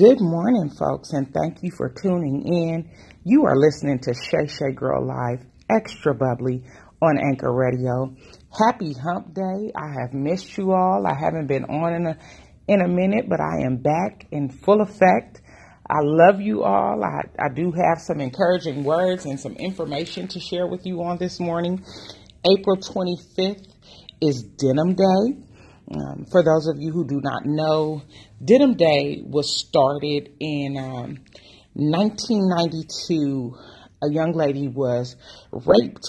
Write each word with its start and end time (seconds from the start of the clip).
Good 0.00 0.22
morning, 0.22 0.70
folks, 0.70 1.12
and 1.12 1.30
thank 1.30 1.62
you 1.62 1.70
for 1.76 1.90
tuning 1.90 2.42
in. 2.46 2.90
You 3.22 3.44
are 3.44 3.54
listening 3.54 3.98
to 3.98 4.14
Shay 4.14 4.46
Shay 4.46 4.72
Girl 4.74 5.06
Live 5.06 5.44
Extra 5.68 6.14
Bubbly 6.14 6.64
on 7.02 7.18
Anchor 7.18 7.52
Radio. 7.52 8.16
Happy 8.50 8.94
Hump 8.94 9.34
Day. 9.34 9.70
I 9.76 10.00
have 10.00 10.14
missed 10.14 10.56
you 10.56 10.72
all. 10.72 11.04
I 11.06 11.12
haven't 11.22 11.48
been 11.48 11.64
on 11.64 11.92
in 11.92 12.06
a 12.06 12.16
in 12.66 12.80
a 12.80 12.88
minute, 12.88 13.26
but 13.28 13.40
I 13.40 13.66
am 13.66 13.76
back 13.76 14.26
in 14.30 14.48
full 14.48 14.80
effect. 14.80 15.42
I 15.86 15.98
love 16.00 16.40
you 16.40 16.62
all. 16.62 17.04
I, 17.04 17.20
I 17.38 17.52
do 17.54 17.70
have 17.70 18.00
some 18.00 18.20
encouraging 18.20 18.84
words 18.84 19.26
and 19.26 19.38
some 19.38 19.56
information 19.56 20.28
to 20.28 20.40
share 20.40 20.66
with 20.66 20.86
you 20.86 21.02
on 21.02 21.18
this 21.18 21.38
morning. 21.38 21.84
April 22.50 22.78
25th 22.78 23.66
is 24.22 24.44
Denim 24.44 24.94
Day. 24.94 25.49
Um, 25.92 26.24
for 26.30 26.42
those 26.44 26.68
of 26.68 26.76
you 26.78 26.92
who 26.92 27.04
do 27.04 27.20
not 27.20 27.44
know, 27.44 28.02
Denim 28.44 28.74
Day 28.74 29.22
was 29.24 29.58
started 29.58 30.30
in 30.38 30.76
um, 30.76 31.18
1992. 31.74 33.56
A 34.02 34.10
young 34.10 34.32
lady 34.32 34.68
was 34.68 35.16
raped 35.52 36.06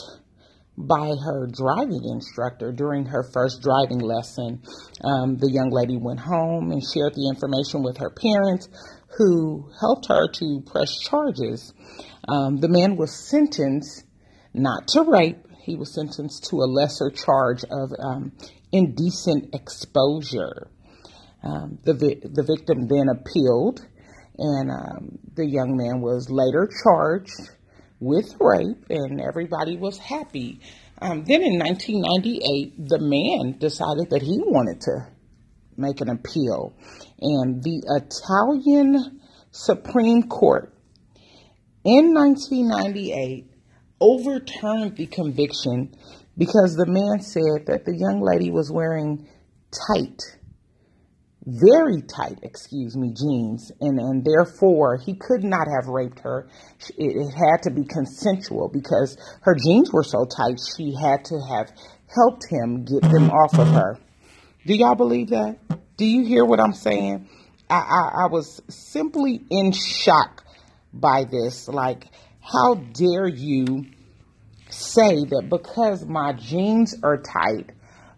by 0.77 1.13
her 1.25 1.47
driving 1.47 2.03
instructor 2.13 2.71
during 2.71 3.05
her 3.05 3.23
first 3.33 3.61
driving 3.61 3.99
lesson. 3.99 4.61
Um, 5.03 5.37
the 5.37 5.51
young 5.51 5.71
lady 5.71 5.97
went 5.97 6.19
home 6.19 6.71
and 6.71 6.81
shared 6.81 7.13
the 7.15 7.27
information 7.27 7.83
with 7.83 7.97
her 7.97 8.11
parents, 8.11 8.69
who 9.17 9.69
helped 9.79 10.07
her 10.07 10.27
to 10.31 10.63
press 10.65 10.97
charges. 10.99 11.73
Um, 12.27 12.57
the 12.57 12.69
man 12.69 12.95
was 12.95 13.29
sentenced 13.29 14.05
not 14.53 14.87
to 14.89 15.03
rape, 15.03 15.45
he 15.61 15.75
was 15.75 15.93
sentenced 15.93 16.49
to 16.49 16.57
a 16.57 16.69
lesser 16.69 17.09
charge 17.09 17.63
of 17.63 17.91
um, 17.99 18.31
indecent 18.71 19.53
exposure. 19.53 20.69
Um, 21.43 21.79
the, 21.83 21.93
vi- 21.93 22.21
the 22.23 22.43
victim 22.43 22.87
then 22.87 23.07
appealed, 23.09 23.85
and 24.37 24.71
um, 24.71 25.19
the 25.35 25.45
young 25.45 25.77
man 25.77 26.01
was 26.01 26.29
later 26.29 26.69
charged 26.83 27.49
with 27.99 28.35
rape, 28.39 28.85
and 28.89 29.21
everybody 29.21 29.77
was 29.77 29.97
happy. 29.97 30.59
Um, 31.01 31.23
then 31.25 31.41
in 31.41 31.57
1998, 31.57 32.87
the 32.87 32.99
man 32.99 33.57
decided 33.59 34.09
that 34.11 34.21
he 34.21 34.39
wanted 34.43 34.81
to 34.81 35.07
make 35.77 36.01
an 36.01 36.09
appeal, 36.09 36.73
and 37.19 37.63
the 37.63 37.81
Italian 37.87 39.19
Supreme 39.51 40.23
Court 40.23 40.73
in 41.83 42.13
1998 42.13 43.50
overturned 44.01 44.97
the 44.97 45.05
conviction 45.05 45.93
because 46.37 46.75
the 46.75 46.87
man 46.87 47.21
said 47.21 47.67
that 47.67 47.85
the 47.85 47.95
young 47.95 48.21
lady 48.21 48.49
was 48.49 48.71
wearing 48.71 49.27
tight, 49.87 50.21
very 51.45 52.01
tight, 52.01 52.39
excuse 52.43 52.97
me, 52.97 53.13
jeans, 53.13 53.71
and, 53.79 53.99
and 53.99 54.25
therefore 54.25 54.97
he 54.97 55.13
could 55.13 55.43
not 55.43 55.67
have 55.67 55.87
raped 55.87 56.19
her. 56.19 56.47
It, 56.97 57.15
it 57.15 57.31
had 57.31 57.63
to 57.63 57.71
be 57.71 57.85
consensual 57.85 58.69
because 58.69 59.17
her 59.43 59.55
jeans 59.55 59.91
were 59.93 60.03
so 60.03 60.25
tight, 60.25 60.59
she 60.75 60.93
had 60.93 61.23
to 61.25 61.39
have 61.49 61.71
helped 62.13 62.45
him 62.49 62.83
get 62.85 63.01
them 63.03 63.29
off 63.29 63.57
of 63.57 63.67
her. 63.67 63.97
Do 64.65 64.75
y'all 64.75 64.95
believe 64.95 65.29
that? 65.29 65.57
Do 65.97 66.05
you 66.05 66.25
hear 66.25 66.45
what 66.45 66.59
I'm 66.59 66.73
saying? 66.73 67.29
I, 67.69 67.75
I, 67.75 68.23
I 68.23 68.27
was 68.27 68.61
simply 68.69 69.41
in 69.49 69.71
shock 69.71 70.43
by 70.93 71.23
this. 71.23 71.67
Like, 71.67 72.05
how 72.41 72.75
dare 72.75 73.27
you 73.27 73.85
say 74.69 75.25
that 75.25 75.47
because 75.49 76.05
my 76.05 76.33
jeans 76.33 76.95
are 77.03 77.17
tight, 77.17 77.71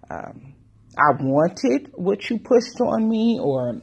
um, 0.10 0.54
I 0.98 1.12
wanted 1.20 1.92
what 1.94 2.30
you 2.30 2.40
pushed 2.40 2.80
on 2.80 3.10
me, 3.10 3.40
or 3.42 3.82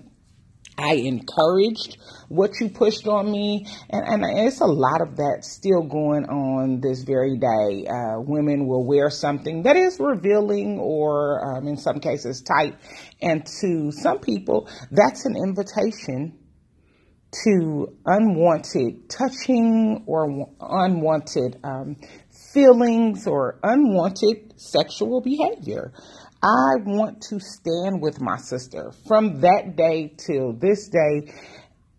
I 0.79 0.95
encouraged 0.95 1.99
what 2.29 2.53
you 2.61 2.71
pushed 2.71 3.07
on 3.07 3.31
me, 3.31 3.67
and, 3.91 4.25
and 4.25 4.39
it's 4.47 4.61
a 4.61 4.67
lot 4.67 5.03
of 5.03 5.17
that 5.17 5.41
still 5.43 5.83
going 5.83 6.25
on 6.25 6.81
this 6.81 7.03
very 7.03 7.37
day. 7.37 7.87
Uh, 7.87 8.21
women 8.21 8.67
will 8.67 8.87
wear 8.87 9.11
something 9.11 9.65
that 9.65 9.77
is 9.77 9.99
revealing, 9.99 10.79
or 10.79 11.57
um, 11.57 11.67
in 11.67 11.77
some 11.77 11.99
cases 11.99 12.43
tight, 12.43 12.77
and 13.21 13.45
to 13.61 13.91
some 13.93 14.21
people, 14.21 14.69
that's 14.91 15.27
an 15.27 15.35
invitation 15.37 16.40
to 17.45 17.97
unwanted 18.07 19.09
touching 19.09 20.03
or 20.07 20.49
unwanted 20.61 21.59
um, 21.63 21.97
feelings 22.53 23.27
or 23.27 23.59
unwanted 23.63 24.55
sexual 24.57 25.21
behavior. 25.21 25.93
I 26.43 26.81
want 26.85 27.23
to 27.29 27.39
stand 27.39 28.01
with 28.01 28.21
my 28.21 28.39
sister 28.39 28.93
from 29.07 29.41
that 29.43 29.75
day 29.77 30.15
till 30.17 30.55
this 30.55 30.89
day. 30.89 31.33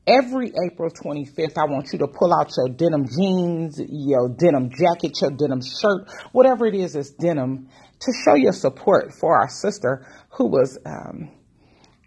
Every 0.08 0.52
April 0.66 0.90
25th, 0.90 1.58
I 1.58 1.66
want 1.66 1.90
you 1.94 2.00
to 2.00 2.08
pull 2.08 2.34
out 2.34 2.50
your 2.58 2.76
denim 2.76 3.06
jeans, 3.08 3.80
your 3.88 4.30
denim 4.30 4.72
jacket, 4.72 5.22
your 5.22 5.30
denim 5.30 5.62
shirt, 5.62 6.10
whatever 6.32 6.66
it 6.66 6.74
is 6.74 6.94
that's 6.94 7.12
denim, 7.12 7.70
to 8.00 8.12
show 8.26 8.34
your 8.34 8.52
support 8.52 9.14
for 9.14 9.40
our 9.40 9.48
sister 9.48 10.08
who 10.32 10.48
was, 10.48 10.80
um, 10.88 11.30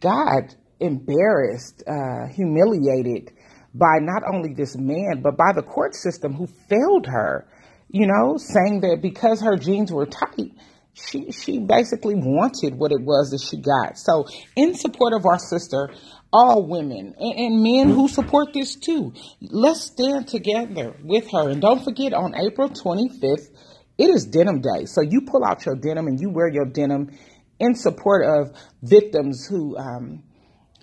God, 0.00 0.56
embarrassed, 0.80 1.82
uh, 1.86 2.26
humiliated 2.32 3.32
by 3.74 3.98
not 4.00 4.22
only 4.32 4.54
this 4.54 4.76
man, 4.76 5.22
but 5.22 5.36
by 5.36 5.52
the 5.54 5.62
court 5.62 5.94
system 5.94 6.32
who 6.32 6.46
failed 6.68 7.06
her 7.06 7.46
you 7.94 8.08
know, 8.08 8.36
saying 8.38 8.80
that 8.80 8.98
because 9.00 9.40
her 9.40 9.56
jeans 9.56 9.92
were 9.92 10.06
tight, 10.06 10.50
she 10.94 11.30
she 11.30 11.60
basically 11.60 12.16
wanted 12.16 12.74
what 12.74 12.90
it 12.90 13.00
was 13.00 13.30
that 13.30 13.40
she 13.40 13.56
got. 13.56 13.96
So, 13.96 14.26
in 14.56 14.74
support 14.74 15.12
of 15.12 15.24
our 15.24 15.38
sister, 15.38 15.90
all 16.32 16.66
women 16.66 17.14
and, 17.16 17.38
and, 17.38 17.62
men 17.62 17.90
who 17.90 18.08
support 18.08 18.52
this 18.52 18.74
too, 18.74 19.12
let's 19.40 19.82
stand 19.82 20.26
together 20.26 20.96
with 21.04 21.30
her. 21.30 21.48
And 21.50 21.62
don't 21.62 21.84
forget, 21.84 22.12
on 22.12 22.34
April 22.34 22.68
25th, 22.68 23.48
it 23.96 24.10
is 24.10 24.26
Denim 24.26 24.60
Day. 24.60 24.86
So 24.86 25.00
you 25.00 25.20
pull 25.20 25.44
out 25.44 25.64
your 25.64 25.76
denim 25.76 26.08
and 26.08 26.18
you 26.20 26.30
wear 26.30 26.48
your 26.48 26.66
denim 26.66 27.16
in 27.60 27.76
support 27.76 28.26
of 28.26 28.56
victims 28.82 29.46
who 29.48 29.76
um, 29.76 30.24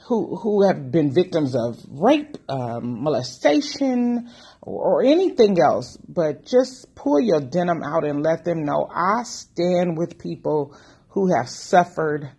who 0.07 0.35
who 0.35 0.67
have 0.67 0.91
been 0.91 1.13
victims 1.13 1.55
of 1.55 1.77
rape, 1.89 2.37
um, 2.49 3.03
molestation, 3.03 4.29
or, 4.61 5.01
or 5.01 5.03
anything 5.03 5.57
else. 5.61 5.97
But 6.07 6.45
just 6.45 6.93
pull 6.95 7.19
your 7.19 7.41
denim 7.41 7.83
out 7.83 8.03
and 8.03 8.23
let 8.23 8.43
them 8.43 8.63
know 8.65 8.87
I 8.93 9.23
stand 9.23 9.97
with 9.97 10.19
people 10.19 10.75
who 11.09 11.33
have 11.35 11.49
suffered 11.49 12.29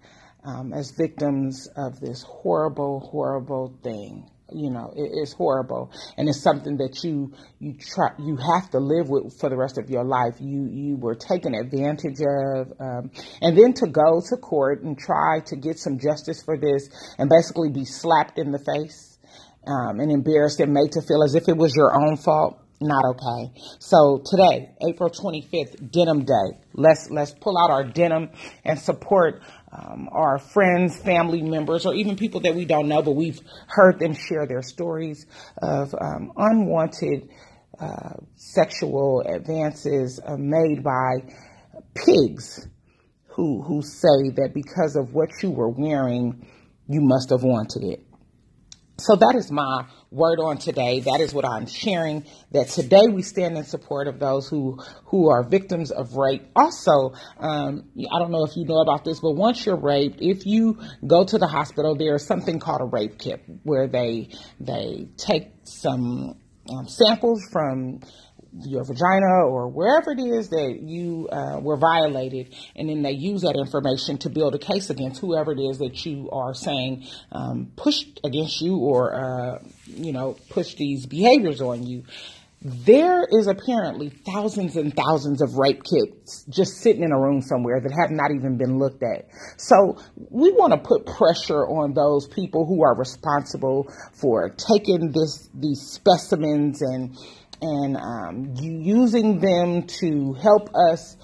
um, 0.45 0.73
as 0.73 0.91
victims 0.91 1.69
of 1.77 2.01
this 2.01 2.23
horrible, 2.23 3.01
horrible 3.01 3.79
thing 3.83 4.29
you 4.55 4.71
know 4.71 4.93
it, 4.97 5.11
it's 5.13 5.33
horrible. 5.33 5.91
And 6.17 6.29
it's 6.29 6.43
something 6.43 6.77
that 6.79 7.03
you 7.05 7.33
you 7.59 7.75
try 7.79 8.11
you 8.19 8.37
have 8.37 8.71
to 8.71 8.79
live 8.79 9.09
with 9.09 9.39
for 9.39 9.49
the 9.49 9.57
rest 9.57 9.79
of 9.79 9.91
your 9.91 10.05
life. 10.05 10.35
You 10.41 10.69
you 10.71 10.97
were 10.97 11.15
taken 11.15 11.55
advantage 11.55 12.21
of 12.21 12.73
um, 12.81 13.11
and 13.41 13.57
then 13.57 13.73
to 13.75 13.87
go 13.87 14.21
to 14.29 14.37
court 14.37 14.83
and 14.83 14.99
try 14.99 15.41
to 15.47 15.57
get 15.57 15.79
some 15.79 15.99
justice 15.99 16.43
for 16.43 16.57
this 16.59 16.89
and 17.19 17.29
basically 17.29 17.71
be 17.71 17.85
slapped 17.85 18.39
in 18.39 18.53
the 18.53 18.59
face 18.59 19.19
um, 19.67 20.01
and 20.01 20.11
embarrassed 20.11 20.61
and 20.61 20.73
made 20.73 20.93
to 20.93 21.03
feel 21.03 21.23
as 21.23 21.35
if 21.35 21.49
it 21.49 21.57
was 21.57 21.75
your 21.75 21.95
own 21.95 22.17
fault 22.17 22.59
not 22.83 23.05
okay. 23.11 23.53
So 23.79 24.23
today, 24.25 24.71
April 24.87 25.11
25th, 25.11 25.91
Denim 25.91 26.25
Day. 26.25 26.59
Let's 26.75 27.11
let's 27.11 27.33
pull 27.33 27.59
out 27.59 27.71
our 27.71 27.85
denim 27.85 28.31
and 28.65 28.79
support 28.79 29.43
um, 29.73 30.09
our 30.13 30.39
friends, 30.39 30.99
family 30.99 31.43
members, 31.43 31.87
or 31.87 31.95
even 31.95 32.17
people 32.17 32.41
that 32.41 32.55
we 32.55 32.65
don't 32.65 32.89
know, 32.89 33.03
but 33.03 33.13
we've 33.13 33.41
heard 33.69 33.99
them 33.99 34.15
share 34.15 34.47
their 34.47 34.63
stories 34.63 35.27
of 35.61 35.95
um, 36.01 36.33
unwanted 36.37 37.29
uh, 37.79 38.15
sexual 38.37 39.23
advances 39.23 40.21
uh, 40.25 40.37
made 40.37 40.83
by 40.85 41.15
pigs 41.95 42.67
who 43.29 43.63
who 43.63 43.83
say 43.83 44.31
that 44.37 44.51
because 44.55 44.97
of 44.97 45.15
what 45.15 45.31
you 45.43 45.51
were 45.51 45.71
wearing, 45.71 46.47
you 46.89 47.01
must 47.01 47.31
have 47.31 47.43
wanted 47.43 47.83
it. 47.83 48.05
So 48.99 49.17
that 49.17 49.35
is 49.37 49.51
my 49.51 49.87
word 50.13 50.39
on 50.39 50.59
today. 50.59 51.01
That 51.01 51.21
is 51.21 51.33
what 51.33 51.45
I'm 51.45 51.67
sharing. 51.67 52.25
That 52.53 52.69
today 52.69 53.09
we 53.11 53.23
stand 53.23 53.57
in 53.57 53.65
support 53.65 54.09
of 54.09 54.19
those 54.19 54.49
who 54.49 54.79
who 55.07 55.31
are 55.31 55.43
victims 55.43 55.91
of 55.91 56.17
rape. 56.17 56.47
Also, 56.55 57.15
um, 57.39 57.89
I 57.99 58.19
don't 58.19 58.31
know 58.31 58.45
if 58.45 58.57
you 58.57 58.67
know 58.67 58.81
about 58.81 59.05
this, 59.05 59.21
but 59.21 59.33
once 59.33 59.65
you're 59.65 59.81
raped, 59.81 60.19
if 60.21 60.47
you 60.47 60.79
go 61.07 61.25
to 61.25 61.39
the 61.39 61.47
hospital, 61.47 61.97
there's 61.97 62.27
something 62.27 62.61
called 62.61 62.83
a 62.83 62.85
rape 62.85 63.19
kit 63.19 63.43
where 63.63 63.89
they 63.89 64.29
they 64.61 65.09
take 65.17 65.51
some 65.65 66.37
um, 66.71 66.89
samples 66.89 67.43
from 67.51 68.01
your 68.61 68.85
vagina 68.85 69.47
or 69.47 69.69
wherever 69.69 70.13
it 70.13 70.21
is 70.21 70.51
that 70.51 70.79
you 70.83 71.29
uh, 71.29 71.59
were 71.61 71.77
violated, 71.77 72.55
and 72.77 72.89
then 72.89 73.03
they 73.03 73.13
use 73.13 73.43
that 73.43 73.57
information 73.57 74.19
to 74.19 74.29
build 74.29 74.55
a 74.55 74.59
case 74.59 74.91
against 74.91 75.21
whoever 75.21 75.53
it 75.53 75.61
is 75.61 75.79
that 75.79 76.05
you 76.05 76.29
are 76.31 76.55
saying 76.55 77.07
um, 77.33 77.73
pushed 77.77 78.21
against 78.25 78.61
you 78.61 78.77
or 78.77 79.15
uh, 79.15 79.59
you 79.87 80.13
know 80.13 80.37
pushed 80.51 80.77
these 80.77 81.07
behaviors 81.07 81.61
on 81.61 81.87
you. 81.87 82.05
there 82.65 83.25
is 83.29 83.49
apparently 83.49 84.09
thousands 84.09 84.77
and 84.77 84.95
thousands 84.95 85.43
of 85.43 85.57
rape 85.57 85.83
kits 85.83 86.45
just 86.49 86.77
sitting 86.77 87.03
in 87.03 87.11
a 87.11 87.19
room 87.19 87.43
somewhere 87.43 87.81
that 87.81 87.91
have 87.91 88.11
not 88.11 88.31
even 88.31 88.57
been 88.57 88.79
looked 88.79 89.03
at. 89.03 89.27
So 89.57 89.99
we 90.31 90.53
want 90.53 90.73
to 90.73 90.79
put 90.79 91.07
pressure 91.07 91.67
on 91.67 91.95
those 91.95 92.29
people 92.29 92.65
who 92.67 92.85
are 92.85 92.97
responsible 92.97 93.93
for 94.13 94.51
taking 94.51 95.11
this 95.11 95.49
these 95.55 95.81
specimens 95.81 96.83
and 96.83 97.17
and 97.63 97.97
um, 97.97 98.55
using 98.61 99.39
them 99.39 99.87
to 99.87 100.35
help 100.35 100.69
us 100.75 101.17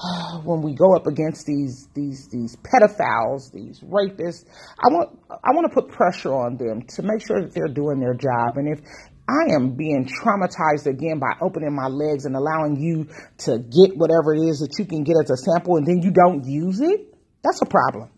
when 0.44 0.62
we 0.62 0.74
go 0.74 0.94
up 0.94 1.06
against 1.06 1.46
these 1.46 1.88
these 1.94 2.28
these 2.28 2.56
pedophiles, 2.56 3.50
these 3.52 3.80
rapists, 3.80 4.44
I 4.78 4.92
want 4.92 5.18
I 5.30 5.50
want 5.52 5.70
to 5.70 5.74
put 5.74 5.90
pressure 5.90 6.32
on 6.34 6.56
them 6.56 6.82
to 6.96 7.02
make 7.02 7.26
sure 7.26 7.40
that 7.40 7.54
they're 7.54 7.72
doing 7.72 8.00
their 8.00 8.14
job. 8.14 8.56
And 8.56 8.68
if 8.68 8.84
I 9.28 9.54
am 9.54 9.76
being 9.76 10.06
traumatized 10.06 10.86
again 10.86 11.18
by 11.18 11.32
opening 11.40 11.74
my 11.74 11.86
legs 11.86 12.24
and 12.26 12.34
allowing 12.36 12.76
you 12.80 13.06
to 13.46 13.58
get 13.58 13.96
whatever 13.96 14.34
it 14.34 14.40
is 14.40 14.58
that 14.58 14.74
you 14.78 14.84
can 14.84 15.04
get 15.04 15.16
as 15.22 15.30
a 15.30 15.36
sample 15.36 15.76
and 15.76 15.86
then 15.86 16.02
you 16.02 16.10
don't 16.10 16.44
use 16.44 16.80
it, 16.80 17.14
that's 17.42 17.62
a 17.62 17.66
problem 17.66 18.10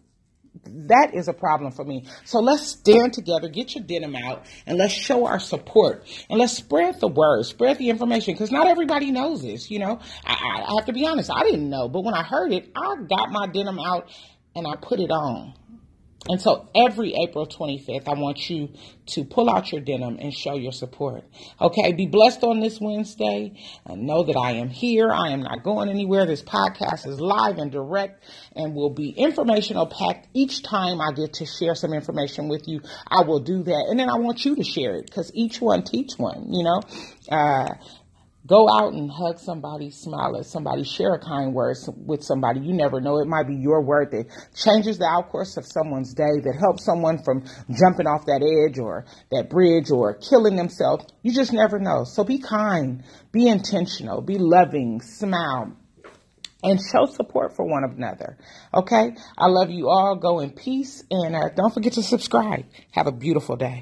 that 0.64 1.14
is 1.14 1.28
a 1.28 1.32
problem 1.32 1.72
for 1.72 1.84
me. 1.84 2.06
So 2.24 2.40
let's 2.40 2.66
stand 2.66 3.12
together, 3.12 3.48
get 3.48 3.74
your 3.74 3.84
denim 3.84 4.14
out, 4.16 4.46
and 4.66 4.78
let's 4.78 4.92
show 4.92 5.26
our 5.26 5.40
support. 5.40 6.06
And 6.30 6.38
let's 6.38 6.56
spread 6.56 7.00
the 7.00 7.08
word, 7.08 7.44
spread 7.44 7.78
the 7.78 7.90
information, 7.90 8.34
because 8.34 8.52
not 8.52 8.68
everybody 8.68 9.10
knows 9.10 9.42
this. 9.42 9.70
You 9.70 9.80
know, 9.80 9.98
I, 10.24 10.64
I 10.66 10.74
have 10.76 10.86
to 10.86 10.92
be 10.92 11.06
honest, 11.06 11.30
I 11.32 11.42
didn't 11.42 11.68
know, 11.68 11.88
but 11.88 12.04
when 12.04 12.14
I 12.14 12.22
heard 12.22 12.52
it, 12.52 12.70
I 12.76 12.96
got 13.08 13.30
my 13.30 13.46
denim 13.46 13.78
out 13.78 14.08
and 14.54 14.66
I 14.66 14.76
put 14.76 15.00
it 15.00 15.10
on. 15.10 15.54
And 16.28 16.40
so 16.40 16.68
every 16.72 17.14
April 17.14 17.46
25th, 17.46 18.06
I 18.06 18.14
want 18.14 18.48
you 18.48 18.68
to 19.06 19.24
pull 19.24 19.50
out 19.50 19.72
your 19.72 19.80
denim 19.80 20.18
and 20.20 20.32
show 20.32 20.54
your 20.54 20.70
support. 20.70 21.24
Okay, 21.60 21.92
be 21.92 22.06
blessed 22.06 22.44
on 22.44 22.60
this 22.60 22.80
Wednesday. 22.80 23.54
And 23.84 24.06
know 24.06 24.22
that 24.22 24.36
I 24.36 24.52
am 24.52 24.68
here. 24.68 25.10
I 25.10 25.30
am 25.30 25.42
not 25.42 25.64
going 25.64 25.88
anywhere. 25.88 26.24
This 26.24 26.42
podcast 26.42 27.08
is 27.08 27.20
live 27.20 27.58
and 27.58 27.72
direct 27.72 28.22
and 28.54 28.74
will 28.74 28.90
be 28.90 29.10
informational 29.10 29.86
packed 29.86 30.28
each 30.32 30.62
time 30.62 31.00
I 31.00 31.10
get 31.10 31.34
to 31.34 31.46
share 31.46 31.74
some 31.74 31.92
information 31.92 32.48
with 32.48 32.68
you. 32.68 32.82
I 33.08 33.22
will 33.22 33.40
do 33.40 33.64
that. 33.64 33.86
And 33.90 33.98
then 33.98 34.08
I 34.08 34.14
want 34.14 34.44
you 34.44 34.54
to 34.54 34.64
share 34.64 34.94
it 34.96 35.06
because 35.06 35.32
each 35.34 35.60
one 35.60 35.82
teach 35.82 36.12
one, 36.18 36.52
you 36.52 36.62
know. 36.62 36.82
Uh, 37.28 37.74
Go 38.44 38.68
out 38.68 38.92
and 38.92 39.08
hug 39.08 39.38
somebody, 39.38 39.90
smile 39.90 40.36
at 40.36 40.46
somebody, 40.46 40.82
share 40.82 41.14
a 41.14 41.20
kind 41.20 41.54
word 41.54 41.76
with 41.96 42.24
somebody. 42.24 42.60
You 42.60 42.72
never 42.72 43.00
know. 43.00 43.20
It 43.20 43.28
might 43.28 43.46
be 43.46 43.54
your 43.54 43.82
word 43.82 44.10
that 44.10 44.26
changes 44.52 44.98
the 44.98 45.06
outcourse 45.06 45.56
of 45.56 45.64
someone's 45.64 46.12
day, 46.12 46.40
that 46.42 46.56
helps 46.60 46.84
someone 46.84 47.22
from 47.22 47.44
jumping 47.70 48.08
off 48.08 48.26
that 48.26 48.42
edge 48.42 48.80
or 48.80 49.06
that 49.30 49.48
bridge 49.48 49.92
or 49.92 50.14
killing 50.14 50.56
themselves. 50.56 51.04
You 51.22 51.32
just 51.32 51.52
never 51.52 51.78
know. 51.78 52.02
So 52.04 52.24
be 52.24 52.38
kind, 52.38 53.04
be 53.30 53.46
intentional, 53.46 54.22
be 54.22 54.38
loving, 54.38 55.00
smile, 55.02 55.76
and 56.64 56.80
show 56.80 57.06
support 57.06 57.54
for 57.54 57.64
one 57.64 57.84
another. 57.84 58.36
Okay? 58.74 59.14
I 59.38 59.46
love 59.46 59.70
you 59.70 59.88
all. 59.88 60.16
Go 60.16 60.40
in 60.40 60.50
peace 60.50 61.04
and 61.10 61.36
uh, 61.36 61.48
don't 61.54 61.72
forget 61.72 61.92
to 61.94 62.02
subscribe. 62.02 62.64
Have 62.90 63.06
a 63.06 63.12
beautiful 63.12 63.56
day. 63.56 63.70